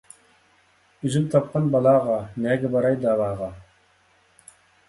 ئۆزۈم 1.03 1.27
تاپقان 1.35 1.69
بالاغا، 1.75 2.17
نەگە 2.47 2.73
باراي 2.77 3.01
داۋاغا. 3.07 3.55